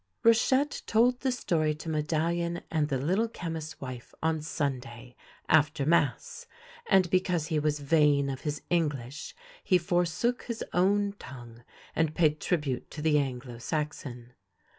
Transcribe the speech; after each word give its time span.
RACHETTE 0.23 0.81
told 0.87 1.19
the 1.19 1.31
story 1.31 1.75
to 1.75 1.87
Medallion 1.87 2.61
and 2.71 2.87
the 2.89 2.97
Little 2.97 3.27
Chemist's 3.27 3.79
wife 3.79 4.15
on 4.23 4.41
Sunday 4.41 5.15
after 5.47 5.85
Mass, 5.85 6.47
and 6.89 7.07
because 7.11 7.49
he 7.49 7.59
was 7.59 7.81
vain 7.81 8.27
of 8.27 8.41
his 8.41 8.63
English 8.71 9.35
he 9.63 9.77
forsook 9.77 10.41
his 10.41 10.63
own 10.73 11.13
tongue 11.19 11.63
and 11.95 12.15
paid 12.15 12.39
tribute 12.39 12.89
to 12.89 13.03
the 13.03 13.19
Anglo 13.19 13.59
Saxon. 13.59 14.33